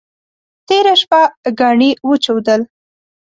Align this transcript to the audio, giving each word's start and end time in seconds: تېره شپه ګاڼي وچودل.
تېره 0.67 0.93
شپه 1.01 1.21
ګاڼي 1.59 1.89
وچودل. 2.09 2.61